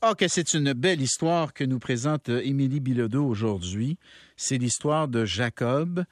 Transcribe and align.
Ah, 0.00 0.14
que 0.16 0.28
c'est 0.28 0.54
une 0.54 0.74
belle 0.74 1.00
histoire 1.00 1.52
que 1.52 1.64
nous 1.64 1.80
présente 1.80 2.28
euh, 2.28 2.40
Émilie 2.44 2.78
Bilodeau 2.78 3.24
aujourd'hui. 3.24 3.98
C'est 4.36 4.56
l'histoire 4.56 5.08
de 5.08 5.24
Jacob. 5.24 6.04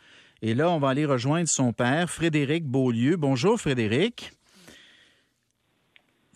Et 0.43 0.55
là, 0.55 0.69
on 0.73 0.81
va 0.81 0.89
aller 0.89 1.07
rejoindre 1.07 1.47
son 1.49 1.73
père, 1.73 2.11
Frédéric 2.11 2.65
Beaulieu. 2.65 3.17
Bonjour, 3.17 3.61
Frédéric. 3.61 4.33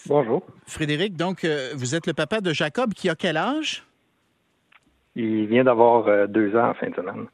Bonjour. 0.06 0.46
Frédéric, 0.64 1.16
donc, 1.16 1.42
euh, 1.42 1.72
vous 1.74 1.96
êtes 1.96 2.06
le 2.06 2.12
papa 2.12 2.40
de 2.40 2.52
Jacob 2.52 2.94
qui 2.94 3.08
a 3.08 3.16
quel 3.16 3.36
âge? 3.36 3.82
Il 5.16 5.48
vient 5.48 5.64
d'avoir 5.64 6.06
euh, 6.06 6.28
deux 6.28 6.54
ans 6.54 6.70
en 6.70 6.74
fin 6.74 6.88
de 6.88 6.94
semaine. 6.94 7.26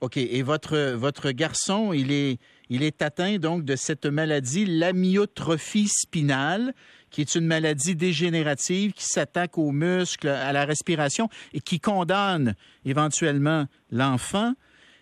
OK. 0.00 0.16
Et 0.16 0.42
votre, 0.42 0.92
votre 0.92 1.32
garçon, 1.32 1.92
il 1.92 2.12
est, 2.12 2.38
il 2.70 2.84
est 2.84 3.02
atteint 3.02 3.36
donc 3.38 3.64
de 3.64 3.74
cette 3.74 4.06
maladie, 4.06 4.64
l'amyotrophie 4.64 5.88
spinale, 5.88 6.72
qui 7.10 7.20
est 7.20 7.34
une 7.34 7.46
maladie 7.46 7.96
dégénérative 7.96 8.92
qui 8.92 9.04
s'attaque 9.04 9.58
aux 9.58 9.72
muscles, 9.72 10.28
à 10.28 10.52
la 10.52 10.64
respiration 10.64 11.28
et 11.52 11.60
qui 11.60 11.80
condamne 11.80 12.54
éventuellement 12.84 13.66
l'enfant, 13.90 14.54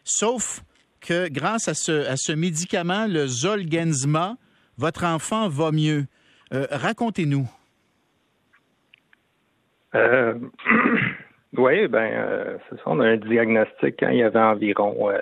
sauf 0.03 0.63
que 1.01 1.29
grâce 1.29 1.69
à 1.69 1.75
ce, 1.75 2.09
à 2.09 2.17
ce 2.17 2.33
médicament, 2.33 3.07
le 3.07 3.27
Zolgensma, 3.27 4.37
votre 4.79 5.05
enfant 5.05 5.49
va 5.49 5.71
mieux. 5.71 6.07
Euh, 6.55 6.67
racontez-nous. 6.71 7.47
Euh, 9.95 10.35
oui, 11.57 11.87
ben, 11.89 12.11
euh, 12.15 12.59
c'est 12.69 12.77
ça. 12.77 12.83
On 12.87 13.01
a 13.01 13.07
un 13.07 13.17
diagnostic 13.19 13.97
quand 14.01 14.09
il 14.09 14.19
y 14.19 14.23
avait 14.23 14.39
environ 14.39 15.13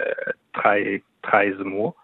13, 0.55 1.01
13 1.23 1.59
mois. 1.59 1.97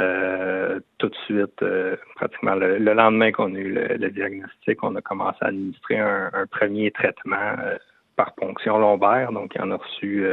Euh, 0.00 0.80
tout 0.96 1.10
de 1.10 1.14
suite, 1.26 1.62
euh, 1.62 1.96
pratiquement 2.14 2.54
le, 2.54 2.78
lendemain 2.78 3.30
qu'on 3.30 3.54
a 3.54 3.58
eu 3.58 3.74
le, 3.74 4.10
diagnostic, 4.10 4.82
on 4.82 4.96
a 4.96 5.02
commencé 5.02 5.38
à 5.42 5.48
administrer 5.48 5.98
un, 5.98 6.46
premier 6.50 6.90
traitement 6.90 7.56
euh, 7.62 7.76
par 8.16 8.34
ponction 8.34 8.78
lombaire. 8.78 9.32
Donc, 9.32 9.52
il 9.54 9.60
en 9.60 9.70
a 9.70 9.76
reçu 9.76 10.26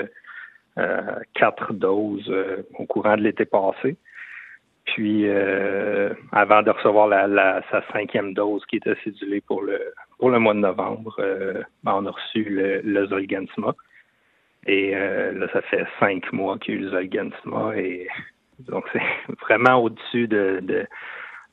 quatre 1.34 1.74
doses 1.74 2.34
au 2.78 2.86
courant 2.86 3.18
de 3.18 3.22
l'été 3.24 3.44
passé. 3.44 3.98
Puis, 4.86 5.30
avant 6.32 6.64
de 6.64 6.72
recevoir 6.72 7.08
la, 7.08 7.62
sa 7.70 7.84
cinquième 7.92 8.34
dose 8.34 8.66
qui 8.66 8.78
était 8.78 8.96
cédulée 9.04 9.42
pour 9.42 9.62
le 9.62 9.94
pour 10.18 10.30
le 10.30 10.40
mois 10.40 10.54
de 10.54 10.60
novembre, 10.60 11.16
ben, 11.84 11.94
on 11.96 12.06
a 12.06 12.12
reçu 12.12 12.44
le, 12.46 12.80
le 12.82 13.08
Zolgensma. 13.08 13.76
Et 14.68 14.92
là, 14.92 15.48
ça 15.52 15.62
fait 15.64 15.86
cinq 16.00 16.32
mois 16.32 16.58
qu'il 16.58 16.76
y 16.76 16.78
a 16.78 16.80
eu 16.80 16.84
le 16.84 16.90
Zolgensma 16.92 17.78
et 17.78 18.08
donc, 18.68 18.86
c'est 18.94 19.02
vraiment 19.42 19.82
au-dessus 19.82 20.28
de, 20.28 20.60
de, 20.62 20.88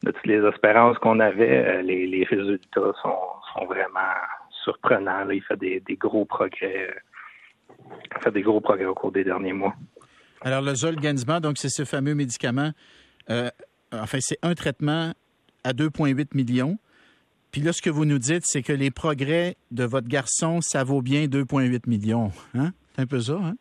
toutes 0.04 0.26
les 0.26 0.44
espérances 0.46 0.98
qu'on 0.98 1.20
avait. 1.20 1.66
Euh, 1.66 1.82
les, 1.82 2.06
les 2.06 2.24
résultats 2.24 2.92
sont, 3.02 3.18
sont, 3.54 3.66
vraiment 3.66 4.14
surprenants. 4.64 5.28
Il 5.30 5.42
fait 5.42 5.56
des, 5.56 5.80
des, 5.80 5.96
gros 5.96 6.24
progrès. 6.24 6.94
Il 7.80 8.22
fait 8.22 8.32
des 8.32 8.42
gros 8.42 8.60
progrès 8.60 8.84
au 8.86 8.94
cours 8.94 9.12
des 9.12 9.24
derniers 9.24 9.52
mois. 9.52 9.74
Alors, 10.42 10.62
le 10.62 10.74
Zolgensma, 10.74 11.40
donc, 11.40 11.58
c'est 11.58 11.68
ce 11.68 11.84
fameux 11.84 12.14
médicament. 12.14 12.72
Euh, 13.30 13.50
enfin, 13.92 14.18
c'est 14.20 14.38
un 14.42 14.54
traitement 14.54 15.12
à 15.64 15.72
2,8 15.72 16.28
millions. 16.34 16.78
Puis 17.50 17.60
là, 17.62 17.72
ce 17.72 17.80
que 17.80 17.90
vous 17.90 18.04
nous 18.04 18.18
dites, 18.18 18.42
c'est 18.44 18.62
que 18.62 18.72
les 18.72 18.90
progrès 18.90 19.56
de 19.70 19.84
votre 19.84 20.08
garçon, 20.08 20.60
ça 20.60 20.84
vaut 20.84 21.00
bien 21.00 21.24
2,8 21.24 21.88
millions. 21.88 22.30
Hein? 22.54 22.72
C'est 22.94 23.02
un 23.02 23.06
peu 23.06 23.20
ça, 23.20 23.38
hein? 23.42 23.54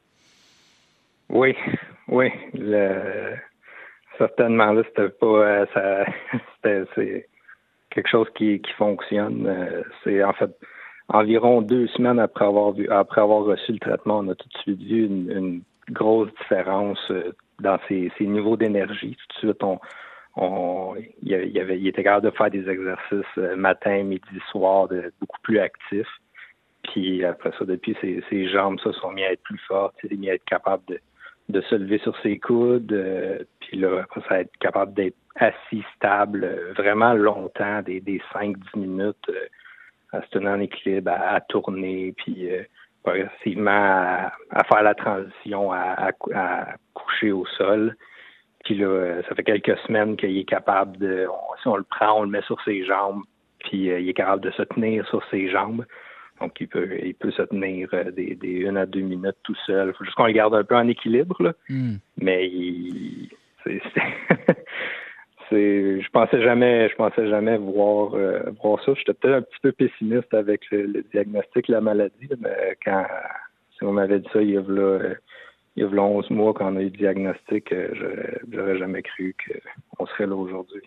Oui, 1.29 1.55
oui, 2.15 2.31
le, 2.53 3.35
certainement 4.17 4.71
là, 4.71 4.83
c'était 4.87 5.09
pas 5.09 5.25
euh, 5.25 5.65
ça 5.73 6.05
c'est 6.95 7.27
quelque 7.89 8.09
chose 8.09 8.29
qui, 8.35 8.61
qui 8.61 8.71
fonctionne. 8.73 9.45
Euh, 9.45 9.83
c'est 10.03 10.23
en 10.23 10.31
fait 10.31 10.51
environ 11.09 11.61
deux 11.61 11.87
semaines 11.87 12.19
après 12.19 12.45
avoir 12.45 12.71
vu 12.71 12.87
après 12.89 13.19
avoir 13.19 13.43
reçu 13.43 13.73
le 13.73 13.79
traitement, 13.79 14.19
on 14.19 14.29
a 14.29 14.35
tout 14.35 14.47
de 14.47 14.57
suite 14.59 14.81
vu 14.81 15.05
une, 15.05 15.61
grosse 15.91 16.29
différence 16.41 16.99
euh, 17.11 17.31
dans 17.59 17.77
ses, 17.87 18.09
niveaux 18.21 18.57
d'énergie. 18.57 19.15
Tout 19.15 19.27
de 19.35 19.51
suite, 19.51 19.63
on, 19.63 19.79
on 20.35 20.95
il, 21.21 21.59
avait, 21.59 21.77
il 21.77 21.87
était 21.87 22.03
capable 22.03 22.31
de 22.31 22.35
faire 22.35 22.49
des 22.49 22.67
exercices 22.67 23.37
matin, 23.55 24.01
midi, 24.03 24.39
soir, 24.49 24.87
de, 24.87 25.13
beaucoup 25.19 25.39
plus 25.43 25.59
actifs. 25.59 26.07
Puis 26.83 27.23
après 27.23 27.51
ça, 27.59 27.65
depuis 27.65 27.95
ses, 28.01 28.47
jambes, 28.49 28.79
ça 28.83 28.93
sont 28.93 29.11
mis 29.11 29.23
à 29.23 29.33
être 29.33 29.43
plus 29.43 29.59
fortes, 29.67 29.95
il 30.03 30.13
est 30.13 30.17
mis 30.17 30.29
à 30.31 30.33
être 30.33 30.45
capable 30.45 30.83
de 30.87 30.99
de 31.49 31.61
se 31.61 31.75
lever 31.75 31.99
sur 31.99 32.17
ses 32.21 32.39
coudes, 32.39 32.91
euh, 32.91 33.39
puis 33.59 33.77
là, 33.77 34.01
après 34.03 34.21
ça, 34.27 34.41
être 34.41 34.55
capable 34.59 34.93
d'être 34.93 35.17
assis 35.35 35.83
stable 35.95 36.43
euh, 36.43 36.73
vraiment 36.73 37.13
longtemps, 37.13 37.81
des, 37.81 38.01
des 38.01 38.21
5-10 38.33 38.55
minutes, 38.75 39.29
euh, 39.29 39.47
à 40.11 40.21
se 40.23 40.29
tenir 40.29 40.51
en 40.51 40.59
équilibre, 40.59 41.11
à, 41.11 41.41
tourner, 41.41 42.13
puis 42.17 42.47
progressivement 43.03 44.29
à, 44.49 44.63
faire 44.63 44.83
la 44.83 44.95
transition 44.95 45.73
à, 45.73 46.11
à, 46.33 46.75
coucher 46.93 47.33
au 47.33 47.45
sol. 47.57 47.95
Puis 48.63 48.75
là, 48.75 49.21
ça 49.27 49.35
fait 49.35 49.43
quelques 49.43 49.77
semaines 49.79 50.15
qu'il 50.15 50.37
est 50.37 50.47
capable 50.47 50.97
de, 50.97 51.27
si 51.61 51.67
on 51.67 51.75
le 51.75 51.83
prend, 51.83 52.19
on 52.19 52.23
le 52.23 52.29
met 52.29 52.41
sur 52.43 52.61
ses 52.63 52.85
jambes, 52.85 53.23
puis 53.59 53.87
il 53.87 54.07
est 54.07 54.13
capable 54.13 54.41
de 54.41 54.51
se 54.51 54.61
tenir 54.61 55.05
sur 55.09 55.21
ses 55.29 55.49
jambes. 55.49 55.85
Donc, 56.41 56.59
il 56.59 56.67
peut, 56.67 56.89
il 57.01 57.15
peut 57.15 57.31
se 57.31 57.43
tenir 57.43 57.89
euh, 57.93 58.11
des, 58.11 58.35
des 58.35 58.49
une 58.49 58.77
à 58.77 58.85
deux 58.85 59.01
minutes 59.01 59.37
tout 59.43 59.55
seul. 59.65 59.89
Il 59.89 59.93
faut 59.93 60.03
juste 60.03 60.15
qu'on 60.15 60.25
le 60.25 60.33
garde 60.33 60.53
un 60.53 60.63
peu 60.63 60.75
en 60.75 60.87
équilibre, 60.87 61.41
là. 61.41 61.53
Hmm. 61.69 61.95
Mais 62.17 62.47
il, 62.47 63.29
c'est, 63.63 63.81
c'est, 65.49 66.01
je 66.01 66.09
pensais 66.09 66.41
jamais, 66.41 66.89
je 66.89 66.95
pensais 66.95 67.27
jamais 67.29 67.57
voir, 67.57 68.13
euh, 68.15 68.39
voir 68.61 68.83
ça. 68.83 68.93
J'étais 68.95 69.13
peut-être 69.13 69.35
un 69.35 69.41
petit 69.41 69.59
peu 69.61 69.71
pessimiste 69.71 70.33
avec 70.33 70.61
le, 70.71 71.03
diagnostic 71.11 71.67
de 71.67 71.73
la 71.73 71.81
maladie, 71.81 72.29
mais 72.39 72.77
quand, 72.83 73.05
si 73.77 73.83
on 73.83 73.93
m'avait 73.93 74.19
dit 74.19 74.29
ça 74.33 74.41
il 74.41 74.51
y 74.51 74.57
a 74.57 74.61
là, 74.67 75.15
il 75.75 75.83
y 75.83 75.85
a 75.85 75.87
11 75.87 76.29
mois 76.29 76.53
quand 76.53 76.71
on 76.73 76.77
a 76.77 76.81
eu 76.81 76.85
le 76.85 76.89
diagnostic, 76.91 77.71
euh, 77.71 77.89
j'aurais, 77.93 78.39
j'aurais 78.51 78.77
jamais 78.77 79.01
cru 79.01 79.35
qu'on 79.97 80.05
serait 80.07 80.27
là 80.27 80.35
aujourd'hui. 80.35 80.81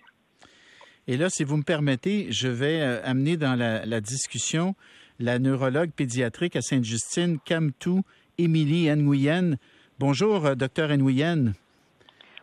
Et 1.07 1.17
là, 1.17 1.31
si 1.31 1.43
vous 1.43 1.57
me 1.57 1.63
permettez, 1.63 2.27
je 2.31 2.49
vais 2.49 2.83
amener 3.03 3.39
dans 3.39 3.55
la, 3.55 3.87
la 3.87 4.01
discussion 4.03 4.75
la 5.19 5.39
neurologue 5.39 5.91
pédiatrique 5.91 6.57
à 6.57 6.63
Sainte-Justine, 6.63 7.39
Camtou, 7.47 8.03
Émilie 8.39 8.89
Nguyen. 8.89 9.57
Bonjour, 9.99 10.47
euh, 10.47 10.55
docteur 10.55 10.91
Nguyen. 10.91 11.55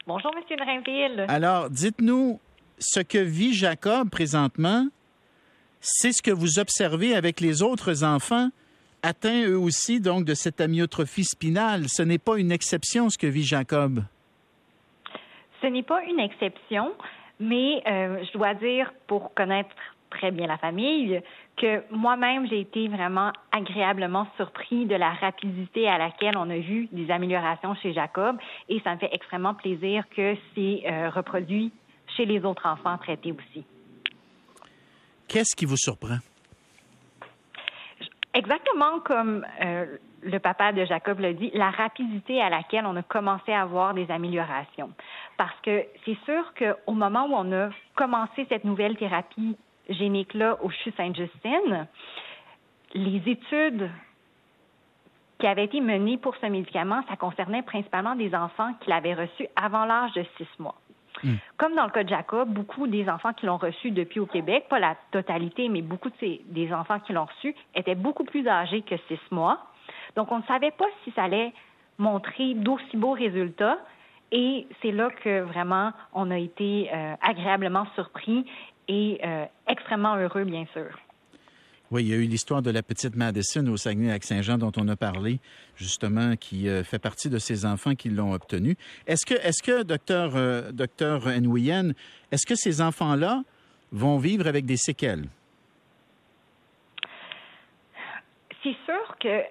Bonjour, 0.07 0.31
Monsieur 0.35 0.57
Drainville. 0.57 1.25
Alors, 1.27 1.69
dites-nous 1.69 2.39
ce 2.77 2.99
que 2.99 3.17
vit 3.17 3.53
Jacob 3.53 4.09
présentement. 4.09 4.87
C'est 5.79 6.11
ce 6.11 6.21
que 6.21 6.31
vous 6.31 6.59
observez 6.59 7.15
avec 7.15 7.39
les 7.39 7.61
autres 7.61 8.03
enfants 8.03 8.49
atteints 9.05 9.47
eux 9.47 9.57
aussi 9.57 10.01
donc 10.01 10.25
de 10.25 10.33
cette 10.33 10.59
amyotrophie 10.59 11.23
spinale. 11.23 11.87
Ce 11.87 12.01
n'est 12.01 12.17
pas 12.17 12.37
une 12.37 12.51
exception 12.51 13.09
ce 13.09 13.17
que 13.17 13.27
vit 13.27 13.43
Jacob. 13.43 14.03
Ce 15.61 15.67
n'est 15.67 15.83
pas 15.83 16.03
une 16.03 16.19
exception, 16.19 16.91
mais 17.39 17.81
euh, 17.87 18.23
je 18.25 18.37
dois 18.37 18.55
dire, 18.55 18.91
pour 19.07 19.33
connaître 19.33 19.75
très 20.15 20.31
bien 20.31 20.47
la 20.47 20.57
famille, 20.57 21.21
que 21.57 21.83
moi-même, 21.91 22.47
j'ai 22.47 22.59
été 22.59 22.87
vraiment 22.87 23.31
agréablement 23.51 24.27
surpris 24.37 24.85
de 24.85 24.95
la 24.95 25.11
rapidité 25.11 25.87
à 25.87 25.97
laquelle 25.97 26.37
on 26.37 26.49
a 26.49 26.57
vu 26.57 26.87
des 26.91 27.11
améliorations 27.11 27.75
chez 27.75 27.93
Jacob 27.93 28.37
et 28.69 28.79
ça 28.81 28.93
me 28.93 28.99
fait 28.99 29.09
extrêmement 29.11 29.53
plaisir 29.53 30.03
que 30.15 30.35
c'est 30.53 30.83
euh, 30.85 31.09
reproduit 31.09 31.71
chez 32.15 32.25
les 32.25 32.43
autres 32.45 32.65
enfants 32.65 32.97
traités 32.97 33.31
aussi. 33.31 33.65
Qu'est-ce 35.27 35.55
qui 35.55 35.65
vous 35.65 35.77
surprend? 35.77 36.17
Exactement 38.33 38.99
comme 38.99 39.45
euh, 39.61 39.97
le 40.21 40.39
papa 40.39 40.73
de 40.73 40.83
Jacob 40.85 41.19
l'a 41.19 41.33
dit, 41.33 41.51
la 41.53 41.69
rapidité 41.69 42.41
à 42.41 42.49
laquelle 42.49 42.85
on 42.85 42.95
a 42.95 43.03
commencé 43.03 43.53
à 43.53 43.65
voir 43.65 43.93
des 43.93 44.09
améliorations. 44.11 44.91
Parce 45.37 45.55
que 45.61 45.85
c'est 46.03 46.17
sûr 46.25 46.53
qu'au 46.57 46.93
moment 46.93 47.27
où 47.27 47.33
on 47.33 47.51
a 47.53 47.69
commencé 47.95 48.45
cette 48.49 48.65
nouvelle 48.65 48.97
thérapie 48.97 49.55
génique-là 49.89 50.57
au 50.63 50.69
CHU 50.69 50.91
Sainte-Justine, 50.97 51.87
les 52.93 53.21
études 53.29 53.89
qui 55.39 55.47
avaient 55.47 55.65
été 55.65 55.81
menées 55.81 56.17
pour 56.17 56.35
ce 56.37 56.45
médicament, 56.45 57.01
ça 57.09 57.15
concernait 57.17 57.61
principalement 57.61 58.15
des 58.15 58.33
enfants 58.33 58.73
qui 58.81 58.89
l'avaient 58.89 59.13
reçu 59.13 59.47
avant 59.55 59.85
l'âge 59.85 60.13
de 60.13 60.25
six 60.37 60.47
mois. 60.59 60.75
Hmm. 61.23 61.35
Comme 61.57 61.75
dans 61.75 61.85
le 61.85 61.91
cas 61.91 62.03
de 62.03 62.09
Jacob, 62.09 62.49
beaucoup 62.49 62.87
des 62.87 63.09
enfants 63.09 63.33
qui 63.33 63.45
l'ont 63.45 63.57
reçu 63.57 63.91
depuis 63.91 64.19
au 64.19 64.25
Québec, 64.25 64.65
pas 64.69 64.79
la 64.79 64.95
totalité, 65.11 65.69
mais 65.69 65.81
beaucoup 65.81 66.09
de 66.09 66.15
ces, 66.19 66.41
des 66.45 66.73
enfants 66.73 66.99
qui 66.99 67.13
l'ont 67.13 67.25
reçu 67.25 67.55
étaient 67.73 67.95
beaucoup 67.95 68.23
plus 68.23 68.47
âgés 68.47 68.81
que 68.81 68.95
six 69.07 69.19
mois. 69.31 69.59
Donc, 70.15 70.31
on 70.31 70.39
ne 70.39 70.43
savait 70.43 70.71
pas 70.71 70.85
si 71.03 71.11
ça 71.11 71.23
allait 71.23 71.53
montrer 71.97 72.53
d'aussi 72.53 72.97
beaux 72.97 73.13
résultats. 73.13 73.77
Et 74.31 74.67
c'est 74.81 74.91
là 74.91 75.09
que 75.23 75.41
vraiment 75.41 75.91
on 76.13 76.31
a 76.31 76.37
été 76.37 76.89
euh, 76.93 77.15
agréablement 77.21 77.85
surpris 77.95 78.45
et 78.87 79.19
euh, 79.23 79.45
extrêmement 79.67 80.15
heureux, 80.15 80.43
bien 80.43 80.65
sûr. 80.73 80.89
Oui, 81.91 82.03
il 82.03 82.09
y 82.09 82.13
a 82.13 82.17
eu 82.17 82.23
l'histoire 82.23 82.61
de 82.61 82.71
la 82.71 82.81
petite 82.81 83.15
Madison 83.15 83.65
au 83.67 83.77
Saguenay-Lac-Saint-Jean 83.77 84.57
dont 84.57 84.71
on 84.77 84.87
a 84.87 84.95
parlé, 84.95 85.39
justement, 85.75 86.35
qui 86.35 86.67
euh, 86.67 86.83
fait 86.83 86.99
partie 86.99 87.29
de 87.29 87.37
ces 87.37 87.65
enfants 87.65 87.93
qui 87.93 88.09
l'ont 88.09 88.33
obtenu. 88.33 88.75
Est-ce 89.05 89.25
que, 89.25 89.35
est-ce 89.35 89.61
que, 89.61 89.83
docteur, 89.83 90.35
euh, 90.35 90.71
docteur 90.71 91.27
Nguyen, 91.27 91.93
est-ce 92.31 92.45
que 92.47 92.55
ces 92.55 92.81
enfants-là 92.81 93.43
vont 93.91 94.17
vivre 94.17 94.47
avec 94.47 94.65
des 94.65 94.77
séquelles? 94.77 95.25
c'est 98.65 98.75
sûr 98.85 99.17
que, 99.19 99.43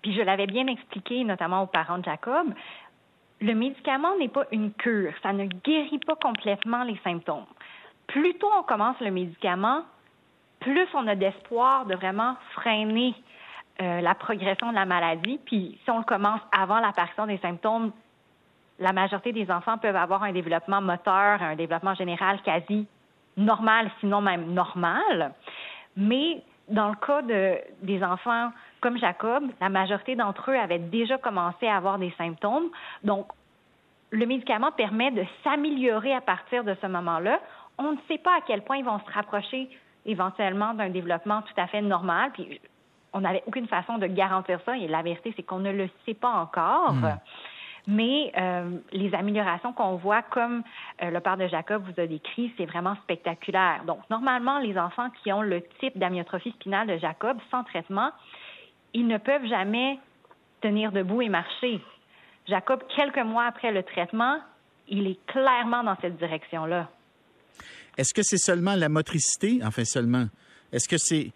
puis 0.00 0.14
je 0.14 0.22
l'avais 0.22 0.46
bien 0.46 0.66
expliqué 0.66 1.22
notamment 1.22 1.62
aux 1.62 1.66
parents 1.66 1.98
de 1.98 2.04
Jacob, 2.04 2.46
le 3.40 3.54
médicament 3.54 4.16
n'est 4.18 4.28
pas 4.28 4.46
une 4.50 4.72
cure. 4.72 5.12
Ça 5.22 5.32
ne 5.32 5.44
guérit 5.44 5.98
pas 5.98 6.16
complètement 6.16 6.82
les 6.84 6.98
symptômes. 7.04 7.46
Plus 8.08 8.34
tôt 8.34 8.50
on 8.58 8.62
commence 8.62 8.98
le 9.00 9.10
médicament, 9.10 9.82
plus 10.60 10.88
on 10.94 11.06
a 11.06 11.14
d'espoir 11.14 11.86
de 11.86 11.94
vraiment 11.94 12.34
freiner 12.54 13.14
euh, 13.80 14.00
la 14.00 14.14
progression 14.14 14.70
de 14.70 14.74
la 14.74 14.86
maladie. 14.86 15.38
Puis 15.44 15.78
si 15.84 15.90
on 15.90 15.98
le 15.98 16.04
commence 16.04 16.40
avant 16.50 16.80
l'apparition 16.80 17.26
des 17.26 17.38
symptômes, 17.38 17.92
la 18.80 18.92
majorité 18.92 19.32
des 19.32 19.50
enfants 19.50 19.78
peuvent 19.78 19.96
avoir 19.96 20.22
un 20.22 20.32
développement 20.32 20.80
moteur, 20.80 21.42
un 21.42 21.56
développement 21.56 21.94
général 21.94 22.40
quasi 22.42 22.86
normal, 23.36 23.90
sinon 24.00 24.20
même 24.20 24.52
normal. 24.52 25.32
Mais 25.96 26.42
dans 26.68 26.88
le 26.88 26.96
cas 26.96 27.22
de, 27.22 27.58
des 27.82 28.02
enfants 28.02 28.50
comme 28.80 28.98
Jacob, 28.98 29.44
la 29.60 29.68
majorité 29.68 30.14
d'entre 30.16 30.50
eux 30.50 30.56
avaient 30.56 30.78
déjà 30.78 31.18
commencé 31.18 31.66
à 31.66 31.76
avoir 31.76 31.98
des 31.98 32.12
symptômes. 32.18 32.70
Donc, 33.02 33.26
le 34.10 34.24
médicament 34.26 34.72
permet 34.72 35.10
de 35.10 35.24
s'améliorer 35.44 36.14
à 36.14 36.20
partir 36.20 36.64
de 36.64 36.74
ce 36.80 36.86
moment-là. 36.86 37.40
On 37.78 37.92
ne 37.92 37.98
sait 38.08 38.18
pas 38.18 38.36
à 38.36 38.40
quel 38.46 38.62
point 38.62 38.76
ils 38.78 38.84
vont 38.84 38.98
se 38.98 39.12
rapprocher 39.12 39.68
éventuellement 40.04 40.74
d'un 40.74 40.90
développement 40.90 41.42
tout 41.42 41.60
à 41.60 41.66
fait 41.66 41.82
normal. 41.82 42.30
Puis, 42.32 42.60
on 43.12 43.20
n'avait 43.20 43.42
aucune 43.46 43.66
façon 43.66 43.98
de 43.98 44.06
garantir 44.06 44.60
ça. 44.64 44.76
Et 44.76 44.88
la 44.88 45.02
vérité, 45.02 45.32
c'est 45.36 45.42
qu'on 45.42 45.60
ne 45.60 45.72
le 45.72 45.88
sait 46.04 46.14
pas 46.14 46.30
encore. 46.30 46.92
Hmm. 46.92 47.16
Mais 47.86 48.32
euh, 48.36 48.70
les 48.92 49.14
améliorations 49.14 49.72
qu'on 49.72 49.96
voit, 49.96 50.20
comme 50.20 50.62
euh, 51.02 51.10
le 51.10 51.20
père 51.20 51.38
de 51.38 51.46
Jacob 51.46 51.84
vous 51.84 52.00
a 52.00 52.06
décrit, 52.06 52.52
c'est 52.58 52.66
vraiment 52.66 52.94
spectaculaire. 52.96 53.82
Donc, 53.86 54.00
normalement, 54.10 54.58
les 54.58 54.78
enfants 54.78 55.08
qui 55.22 55.32
ont 55.32 55.40
le 55.40 55.62
type 55.80 55.98
d'amyotrophie 55.98 56.50
spinale 56.52 56.86
de 56.86 56.98
Jacob 56.98 57.38
sans 57.50 57.64
traitement, 57.64 58.10
ils 58.92 59.06
ne 59.06 59.16
peuvent 59.16 59.46
jamais 59.46 59.98
tenir 60.60 60.92
debout 60.92 61.22
et 61.22 61.30
marcher. 61.30 61.80
Jacob, 62.46 62.82
quelques 62.94 63.24
mois 63.24 63.44
après 63.44 63.72
le 63.72 63.82
traitement, 63.82 64.38
il 64.88 65.06
est 65.06 65.26
clairement 65.26 65.82
dans 65.82 65.96
cette 66.02 66.18
direction-là. 66.18 66.88
Est-ce 67.98 68.14
que 68.14 68.22
c'est 68.22 68.38
seulement 68.38 68.76
la 68.76 68.88
motricité? 68.88 69.60
Enfin, 69.64 69.84
seulement. 69.84 70.26
Est-ce 70.72 70.88
que 70.88 70.96
c'est 70.96 71.32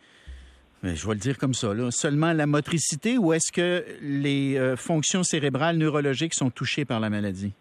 je 0.82 1.06
vais 1.06 1.14
le 1.14 1.20
dire 1.20 1.38
comme 1.38 1.54
ça, 1.54 1.68
seulement 1.90 2.32
la 2.32 2.46
motricité 2.46 3.16
ou 3.16 3.32
est-ce 3.32 3.52
que 3.52 3.84
les 4.00 4.58
euh, 4.58 4.76
fonctions 4.76 5.22
cérébrales 5.22 5.76
neurologiques 5.76 6.34
sont 6.34 6.50
touchées 6.50 6.84
par 6.84 6.98
la 6.98 7.08
maladie? 7.08 7.52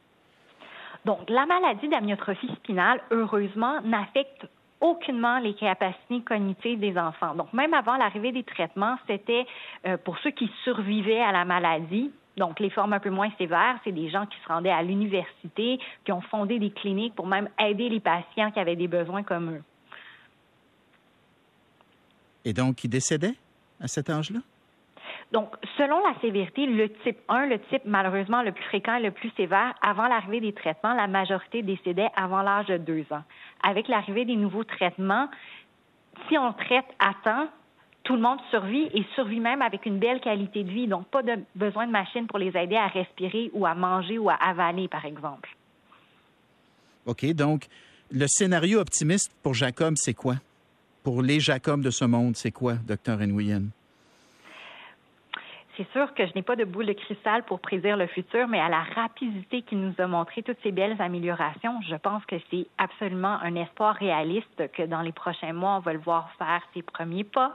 Donc, 1.06 1.30
la 1.30 1.45
maladie 1.45 1.88
d'amyotrophie 1.88 2.51
spinale, 2.56 3.00
heureusement, 3.12 3.81
n'affecte 3.81 4.48
aucunement 4.80 5.38
les 5.38 5.54
capacités 5.54 6.21
cognitives 6.21 6.80
des 6.80 6.97
enfants. 6.97 7.36
Donc, 7.36 7.54
même 7.54 7.74
avant 7.74 7.95
l'arrivée 7.97 8.31
des 8.31 8.44
traitements, 8.44 8.97
c'était 9.07 9.45
euh, 9.86 9.97
pour 9.97 10.18
ceux 10.19 10.31
qui 10.31 10.50
survivaient 10.63 11.21
à 11.21 11.31
la 11.31 11.45
maladie. 11.45 12.12
Donc, 12.38 12.60
les 12.60 12.69
formes 12.69 12.94
un 12.94 13.00
peu 13.00 13.10
moins 13.10 13.30
sévères, 13.38 13.78
c'est 13.83 13.92
des 13.92 14.10
gens 14.10 14.25
qui 14.25 14.38
se 14.39 14.48
rendaient 14.48 14.72
à 14.72 14.81
l'université, 14.83 15.80
qui 16.06 16.12
ont 16.12 16.22
fondé 16.22 16.60
des 16.60 16.72
cliniques 16.72 17.13
pour 17.16 17.28
même 17.28 17.50
aider 17.60 17.89
les 17.89 18.00
patients 18.00 18.51
qui 18.51 18.60
avaient 18.60 18.78
des 18.78 18.88
besoins 18.88 19.24
comme 19.24 19.51
eux. 19.51 19.63
Et 22.45 22.54
donc, 22.54 22.83
il 22.83 22.89
décédait 22.89 23.36
à 23.81 23.88
cet 23.88 24.10
âge-là? 24.10 24.39
Donc, 25.31 25.56
selon 25.78 26.00
la 26.06 26.19
sévérité, 26.19 26.66
le 26.66 26.89
type 27.04 27.18
1, 27.30 27.45
le 27.48 27.60
type 27.60 27.83
malheureusement 27.86 28.42
le 28.42 28.51
plus 28.51 28.63
fréquent 28.66 28.95
et 28.95 29.04
le 29.04 29.12
plus 29.12 29.30
sévère, 29.38 29.74
avant 29.81 30.07
l'arrivée 30.07 30.42
des 30.42 30.51
traitements, 30.51 30.94
la 30.94 31.07
majorité 31.07 31.62
décédait 31.62 32.10
avant 32.16 32.42
l'âge 32.42 32.68
de 32.68 32.78
2 32.78 33.06
ans. 33.12 33.24
Avec 33.63 33.88
l'arrivée 33.88 34.25
des 34.25 34.36
nouveaux 34.36 34.66
traitements, 34.66 35.30
si 36.28 36.38
on 36.38 36.51
traite 36.51 36.86
à 37.00 37.13
temps, 37.24 37.48
tout 38.03 38.15
le 38.15 38.21
monde 38.21 38.39
survit 38.50 38.89
et 38.94 39.06
survit 39.15 39.39
même 39.39 39.62
avec 39.62 39.86
une 39.86 40.00
belle 40.00 40.19
qualité 40.21 40.63
de 40.63 40.71
vie. 40.71 40.88
Donc, 40.88 41.07
pas 41.07 41.24
de 41.24 41.33
besoin 41.56 41.88
de 41.88 41.92
machines 41.92 42.27
pour 42.27 42.39
les 42.39 42.56
aider 42.57 42.75
à 42.75 42.88
respirer 42.88 43.51
ou 43.53 43.65
à 43.65 43.75
manger 43.75 44.18
ou 44.18 44.30
à 44.30 44.36
avaler, 44.36 44.88
par 44.88 45.06
exemple. 45.06 45.56
OK. 47.06 47.25
Donc, 47.33 47.68
le 48.12 48.25
scénario 48.27 48.80
optimiste 48.80 49.31
pour 49.44 49.53
Jacob, 49.53 49.94
c'est 49.98 50.13
quoi? 50.13 50.36
pour 51.03 51.21
les 51.21 51.39
Jacob 51.39 51.81
de 51.81 51.89
ce 51.89 52.06
monde, 52.06 52.36
c'est 52.36 52.51
quoi, 52.51 52.74
docteur 52.75 53.19
Nguyen? 53.19 53.69
C'est 55.77 55.89
sûr 55.94 56.13
que 56.13 56.27
je 56.27 56.33
n'ai 56.36 56.42
pas 56.42 56.56
de 56.56 56.65
boule 56.65 56.86
de 56.86 56.94
cristal 56.94 57.44
pour 57.44 57.59
prédire 57.59 57.97
le 57.97 58.06
futur, 58.07 58.47
mais 58.47 58.59
à 58.59 58.69
la 58.69 58.83
rapidité 58.83 59.62
qu'il 59.62 59.80
nous 59.80 59.94
a 59.97 60.06
montré 60.06 60.44
toutes 60.44 60.57
ces 60.62 60.71
belles 60.71 61.01
améliorations, 61.01 61.80
je 61.88 61.95
pense 61.95 62.24
que 62.25 62.36
c'est 62.51 62.68
absolument 62.77 63.39
un 63.42 63.56
espoir 63.56 63.95
réaliste 63.95 64.69
que 64.74 64.83
dans 64.83 65.01
les 65.01 65.13
prochains 65.13 65.54
mois, 65.54 65.77
on 65.77 65.80
va 65.80 65.94
le 65.94 66.00
voir 66.00 66.30
faire 66.38 66.62
ses 66.74 66.81
premiers 66.81 67.24
pas. 67.24 67.54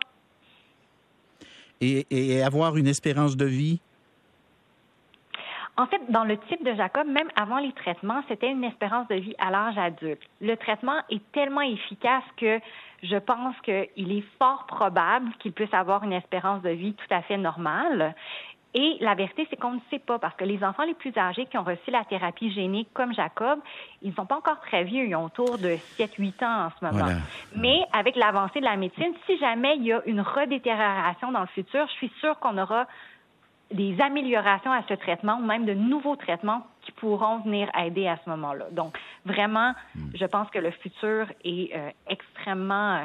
Et, 1.81 2.43
avoir 2.43 2.77
une 2.77 2.87
espérance 2.87 3.37
de 3.37 3.47
vie? 3.47 3.81
En 5.79 5.87
fait, 5.87 6.01
dans 6.09 6.25
le 6.25 6.39
type 6.49 6.65
de 6.65 6.75
Jacob, 6.75 7.07
même 7.07 7.29
avant 7.37 7.59
les 7.59 7.73
traitements, 7.73 8.23
c'était 8.29 8.51
une 8.51 8.65
espérance 8.65 9.07
de 9.09 9.17
vie 9.17 9.35
à 9.39 9.51
l'âge 9.51 9.77
adulte. 9.77 10.23
Le 10.41 10.57
traitement 10.57 10.99
est 11.11 11.21
tellement 11.33 11.61
efficace 11.61 12.25
que 12.39 12.61
je 13.03 13.17
pense 13.17 13.55
qu'il 13.61 14.13
est 14.13 14.25
fort 14.39 14.65
probable 14.67 15.31
qu'il 15.39 15.53
puisse 15.53 15.73
avoir 15.75 16.03
une 16.05 16.15
espérance 16.15 16.63
de 16.63 16.71
vie 16.71 16.95
tout 16.95 17.15
à 17.15 17.21
fait 17.21 17.37
normale. 17.37 18.15
Et 18.79 18.99
la 19.01 19.15
vérité, 19.15 19.47
c'est 19.49 19.57
qu'on 19.57 19.73
ne 19.73 19.81
sait 19.89 19.99
pas 19.99 20.19
parce 20.19 20.37
que 20.37 20.45
les 20.45 20.63
enfants 20.63 20.85
les 20.85 20.93
plus 20.93 21.17
âgés 21.17 21.47
qui 21.47 21.57
ont 21.57 21.65
reçu 21.65 21.91
la 21.91 22.05
thérapie 22.05 22.53
génique 22.53 22.89
comme 22.93 23.15
Jacob, 23.15 23.59
ils 24.03 24.11
ne 24.11 24.15
sont 24.15 24.27
pas 24.27 24.37
encore 24.37 24.61
très 24.61 24.85
vieux, 24.85 25.07
ils 25.07 25.17
ont 25.17 25.25
autour 25.25 25.57
de 25.57 25.77
7-8 25.99 26.45
ans 26.45 26.67
en 26.67 26.71
ce 26.79 26.85
moment. 26.85 27.11
Mais 27.57 27.81
avec 27.95 28.17
l'avancée 28.17 28.61
de 28.61 28.67
la 28.67 28.77
médecine, 28.77 29.15
si 29.25 29.39
jamais 29.39 29.77
il 29.77 29.85
y 29.85 29.95
a 29.95 30.03
une 30.05 30.21
redétérioration 30.21 31.33
dans 31.33 31.41
le 31.41 31.47
futur, 31.47 31.87
je 31.89 31.93
suis 31.93 32.13
sûre 32.21 32.39
qu'on 32.39 32.59
aura 32.59 32.87
des 33.73 33.99
améliorations 33.99 34.73
à 34.73 34.83
ce 34.87 34.93
traitement 34.93 35.39
ou 35.39 35.47
même 35.47 35.65
de 35.65 35.73
nouveaux 35.73 36.17
traitements 36.17 36.67
qui 36.83 36.93
pourront 36.93 37.39
venir 37.39 37.71
aider 37.79 38.07
à 38.07 38.19
ce 38.23 38.29
moment-là. 38.29 38.67
Donc, 38.73 38.99
vraiment, 39.25 39.73
hmm. 39.95 40.11
je 40.15 40.25
pense 40.27 40.51
que 40.51 40.59
le 40.59 40.71
futur 40.71 41.29
est 41.45 41.75
euh, 41.75 41.91
extrêmement 42.09 42.97
euh, 42.97 43.05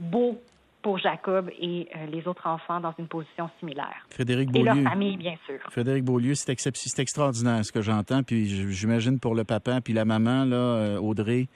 beau 0.00 0.38
pour 0.82 0.98
Jacob 0.98 1.50
et 1.58 1.88
euh, 1.94 2.06
les 2.06 2.26
autres 2.26 2.46
enfants 2.46 2.80
dans 2.80 2.94
une 2.98 3.06
position 3.06 3.48
similaire. 3.58 4.06
Frédéric 4.10 4.50
Beaulieu. 4.50 4.72
Et 4.72 4.74
leur 4.74 4.90
famille, 4.90 5.16
bien 5.16 5.36
sûr. 5.46 5.58
Frédéric 5.70 6.04
Beaulieu, 6.04 6.34
c'est, 6.34 6.50
extraordinaire 6.98 7.64
ce 7.64 7.72
que 7.72 7.82
j'entends. 7.82 8.22
Puis 8.22 8.46
j'imagine 8.72 9.20
pour 9.20 9.34
le 9.34 9.44
papa 9.44 9.80
puis 9.80 9.92
la 9.92 10.04
maman, 10.04 10.44
là, 10.44 11.00
Audrey, 11.00 11.46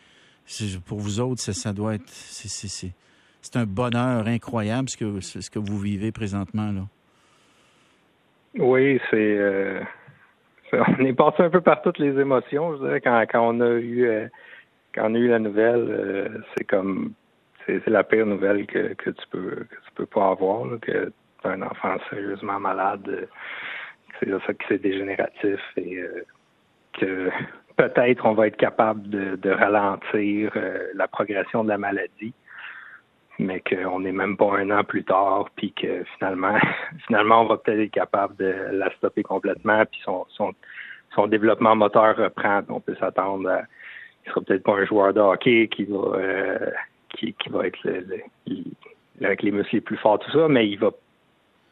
pour 0.87 0.99
vous 0.99 1.21
autres, 1.21 1.41
ça, 1.41 1.73
doit 1.73 1.95
être. 1.97 2.09
C'est, 2.09 3.57
un 3.57 3.67
bonheur 3.67 4.27
incroyable 4.27 4.89
ce 4.89 4.97
que, 4.97 5.21
ce 5.21 5.51
que 5.51 5.59
vous 5.59 5.79
vivez 5.79 6.13
présentement. 6.13 6.73
là. 6.73 6.83
Oui, 8.59 9.01
c'est. 9.11 9.37
Euh, 9.39 9.81
on 10.73 11.05
est 11.05 11.13
passé 11.13 11.43
un 11.43 11.51
peu 11.51 11.61
par 11.61 11.83
toutes 11.83 11.99
les 11.99 12.19
émotions. 12.19 12.77
Je 12.77 12.79
dirais 12.79 13.01
quand, 13.01 13.23
quand 13.31 13.49
on 13.49 13.61
a 13.61 13.69
eu 13.75 14.07
euh, 14.07 14.27
quand 14.95 15.11
on 15.11 15.15
a 15.15 15.19
eu 15.19 15.29
la 15.29 15.39
nouvelle, 15.39 15.87
euh, 15.89 16.29
c'est 16.57 16.65
comme 16.65 17.13
c'est 17.67 17.87
la 17.89 18.05
pire 18.05 18.27
nouvelle 18.27 18.67
que, 18.67 18.95
tu 18.95 19.13
peux 19.31 19.67
que 19.71 19.75
tu 19.75 19.93
peux 19.95 20.07
pas 20.07 20.31
avoir, 20.31 20.67
que 20.81 21.13
un 21.45 21.63
enfant 21.63 21.97
sérieusement 22.11 22.59
malade, 22.59 23.29
c'est 24.19 24.31
ça 24.31 24.55
que 24.55 24.65
c'est 24.69 24.83
dégénératif 24.83 25.61
et 25.77 26.03
que 26.99 27.31
peut-être 27.77 28.27
on 28.27 28.33
va 28.33 28.49
être 28.49 28.57
capable 28.57 29.09
de, 29.09 29.51
ralentir 29.51 30.53
la 30.95 31.07
progression 31.07 31.63
de 31.63 31.69
la 31.69 31.79
maladie 31.79 32.35
mais 33.39 33.61
qu'on 33.61 34.01
n'est 34.01 34.13
même 34.13 34.37
pas 34.37 34.59
un 34.59 34.71
an 34.71 34.85
plus 34.85 35.05
tard, 35.05 35.49
puis 35.57 35.73
que 35.73 36.05
finalement, 36.17 36.57
finalement, 37.07 37.43
on 37.43 37.47
va 37.47 37.59
peut-être 37.59 37.81
être 37.81 37.91
capable 37.91 38.37
de 38.37 38.55
la 38.73 38.91
stopper 38.97 39.23
complètement, 39.23 39.85
puis 39.85 40.01
son, 40.05 40.27
son, 40.31 41.27
développement 41.27 41.75
moteur 41.75 42.17
reprend. 42.17 42.63
On 42.69 42.81
peut 42.81 42.97
s'attendre 42.97 43.49
à, 43.49 43.63
il 44.25 44.31
sera 44.31 44.41
peut-être 44.43 44.63
pas 44.63 44.75
un 44.75 44.85
joueur 44.85 45.15
de 45.15 45.21
hockey 45.21 45.69
qui 45.69 45.85
va, 45.85 45.97
euh, 45.97 46.71
qui, 47.17 47.35
va 47.51 47.67
être 47.67 47.79
avec 49.21 49.43
les 49.43 49.51
muscles 49.51 49.77
les 49.77 49.81
plus 49.81 49.97
forts, 49.97 50.19
tout 50.19 50.31
ça, 50.31 50.49
mais 50.49 50.69
il 50.69 50.79
va 50.79 50.91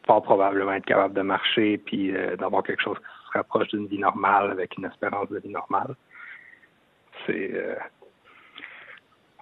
pas 0.05 0.21
probablement 0.21 0.73
être 0.73 0.85
capable 0.85 1.13
de 1.13 1.21
marcher, 1.21 1.77
puis 1.77 2.15
euh, 2.15 2.35
d'avoir 2.35 2.63
quelque 2.63 2.81
chose 2.81 2.97
qui 2.97 3.27
se 3.27 3.37
rapproche 3.37 3.67
d'une 3.69 3.87
vie 3.87 3.97
normale 3.97 4.51
avec 4.51 4.77
une 4.77 4.85
espérance 4.85 5.29
de 5.29 5.39
vie 5.39 5.49
normale. 5.49 5.95
C'est 7.25 7.51
euh, 7.53 7.75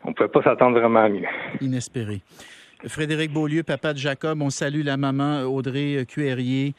on 0.03 0.09
ne 0.09 0.13
pouvait 0.13 0.29
pas 0.29 0.43
s'attendre 0.43 0.79
vraiment 0.79 1.01
à 1.01 1.09
mieux. 1.09 1.27
Inespéré. 1.61 2.21
Frédéric 2.85 3.31
Beaulieu, 3.31 3.63
papa 3.63 3.93
de 3.93 3.97
Jacob, 3.97 4.41
on 4.41 4.49
salue 4.49 4.83
la 4.83 4.97
maman 4.97 5.43
Audrey 5.43 6.05
Cuérier. 6.05 6.75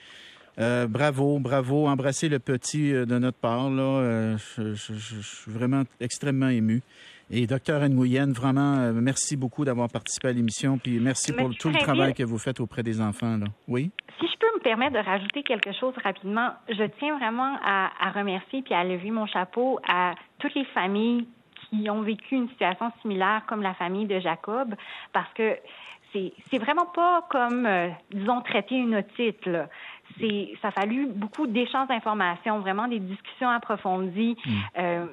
Euh, 0.59 0.87
bravo, 0.87 1.39
bravo. 1.39 1.89
Embrassez 1.89 2.29
le 2.29 2.39
petit 2.39 2.93
de 2.93 3.19
notre 3.19 3.39
part. 3.39 3.71
Là. 3.71 4.37
Je, 4.37 4.75
suis 4.75 5.51
vraiment 5.51 5.85
extrêmement 6.01 6.49
ému. 6.49 6.83
Et 7.31 7.47
docteur 7.47 7.81
Nguyen, 7.89 8.33
vraiment, 8.33 8.93
merci 8.93 9.37
beaucoup 9.37 9.65
d'avoir 9.65 9.89
participé 9.89 10.29
à 10.29 10.33
l'émission. 10.33 10.79
Puis 10.79 11.01
merci 11.01 11.33
pour 11.33 11.55
tout 11.57 11.71
le 11.71 11.79
travail 11.79 12.15
que 12.15 12.23
vous 12.23 12.39
faites 12.39 12.61
auprès 12.61 12.83
des 12.83 13.01
enfants. 13.01 13.37
Là. 13.37 13.47
Oui? 13.67 13.91
Si 14.21 14.27
je 14.27 14.39
peux 14.39 14.55
me 14.55 14.61
permettre 14.63 14.93
de 14.93 15.05
rajouter 15.05 15.43
quelque 15.43 15.73
chose 15.73 15.95
rapidement, 16.03 16.51
je 16.69 16.85
tiens 16.99 17.17
vraiment 17.19 17.57
à, 17.65 17.91
à 17.99 18.11
remercier 18.11 18.63
puis 18.63 18.75
à 18.75 18.85
lever 18.85 19.11
mon 19.11 19.27
chapeau 19.27 19.81
à 19.89 20.15
toutes 20.39 20.55
les 20.55 20.67
familles 20.67 21.27
qui 21.71 21.91
ont 21.91 22.03
vécu 22.03 22.35
une 22.35 22.49
situation 22.49 22.93
similaire 23.03 23.43
comme 23.47 23.63
la 23.63 23.75
famille 23.75 24.07
de 24.07 24.21
Jacob, 24.21 24.75
parce 25.13 25.33
que 25.35 25.57
c'est 26.13 26.59
vraiment 26.59 26.87
pas 26.87 27.27
comme, 27.29 27.67
euh, 27.67 27.89
disons, 28.13 28.41
traiter 28.43 28.77
une 28.77 28.95
otite. 28.95 29.45
Là. 29.47 29.69
Ça 30.63 30.69
a 30.69 30.71
fallu 30.71 31.07
beaucoup 31.07 31.47
d'échanges 31.47 31.89
d'informations, 31.89 32.61
vraiment 32.61 32.87
des 32.87 33.01
discussions 33.01 33.49
approfondies. 33.49 34.37
Mm. 34.47 34.53
Euh, 34.79 35.07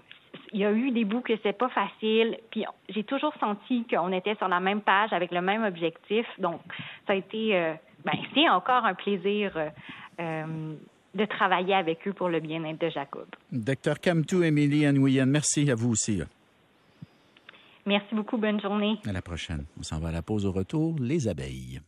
il 0.53 0.59
y 0.59 0.65
a 0.65 0.71
eu 0.71 0.91
des 0.91 1.05
bouts 1.05 1.21
que 1.21 1.33
c'est 1.43 1.57
pas 1.57 1.69
facile, 1.69 2.38
puis 2.50 2.65
j'ai 2.89 3.03
toujours 3.03 3.33
senti 3.39 3.85
qu'on 3.85 4.11
était 4.11 4.35
sur 4.35 4.47
la 4.47 4.59
même 4.59 4.81
page 4.81 5.13
avec 5.13 5.31
le 5.31 5.41
même 5.41 5.63
objectif. 5.63 6.25
Donc, 6.39 6.61
ça 7.07 7.13
a 7.13 7.15
été, 7.15 7.55
euh, 7.55 7.73
ben, 8.05 8.13
c'est 8.33 8.50
encore 8.50 8.85
un 8.85 8.93
plaisir 8.93 9.53
de 10.19 11.25
travailler 11.25 11.73
avec 11.73 12.07
eux 12.07 12.13
pour 12.13 12.29
le 12.29 12.39
bien-être 12.39 12.79
de 12.79 12.89
Jacob. 12.89 13.25
Docteur 13.51 14.00
Camtou, 14.00 14.43
Émilie 14.43 14.85
Nguyen, 14.85 15.25
merci 15.25 15.69
à 15.71 15.75
vous 15.75 15.91
aussi. 15.91 16.21
Merci 17.85 18.13
beaucoup. 18.13 18.38
Bonne 18.38 18.61
journée. 18.61 19.00
À 19.07 19.11
la 19.11 19.21
prochaine. 19.21 19.65
On 19.79 19.83
s'en 19.83 20.00
va 20.00 20.09
à 20.09 20.11
la 20.11 20.21
pause 20.21 20.45
au 20.45 20.51
retour. 20.51 20.95
Les 21.00 21.27
abeilles. 21.27 21.81